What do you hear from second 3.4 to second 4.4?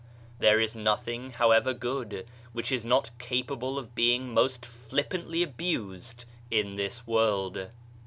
able of being